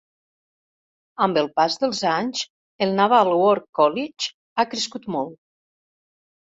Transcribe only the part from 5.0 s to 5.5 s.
molt.